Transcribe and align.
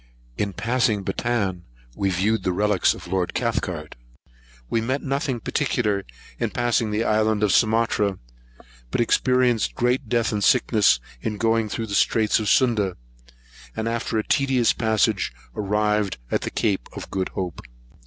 In 0.35 0.53
passing 0.53 1.03
Bantan, 1.03 1.61
we 1.95 2.09
viewed 2.09 2.41
the 2.41 2.51
relics 2.53 2.95
of 2.95 3.05
Lord 3.05 3.35
Cathcart. 3.35 3.95
We 4.67 4.81
met 4.81 5.03
nothing 5.03 5.39
particular 5.39 6.05
in 6.39 6.49
passing 6.49 6.89
the 6.89 7.03
island 7.03 7.43
of 7.43 7.51
Sumatra, 7.53 8.17
but 8.89 8.99
experienced 8.99 9.75
great 9.75 10.09
death 10.09 10.31
and 10.31 10.43
sickness 10.43 10.99
in 11.21 11.37
going 11.37 11.69
through 11.69 11.85
the 11.85 11.93
Straits 11.93 12.39
of 12.39 12.49
Sunda; 12.49 12.95
and 13.75 13.87
after 13.87 14.17
a 14.17 14.27
tedious 14.27 14.73
passage, 14.73 15.33
arrived 15.55 16.17
at 16.31 16.41
the 16.41 16.49
Cape 16.49 16.89
of 16.93 17.11
Good 17.11 17.29
Hope. 17.35 17.61